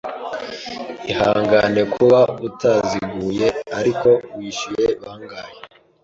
[1.11, 3.47] Ihangane kuba utaziguye,
[3.79, 5.55] ariko wishyuye bangahe?